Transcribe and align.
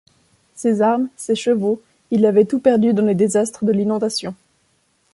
Ses 0.55 0.81
armes, 0.81 1.09
ses 1.15 1.35
chevaux, 1.35 1.79
il 2.09 2.25
avait 2.25 2.45
tout 2.45 2.57
perdu 2.59 2.91
dans 2.91 3.05
les 3.05 3.13
désastres 3.13 3.65
de 3.65 3.71
l’inondation. 3.71 4.33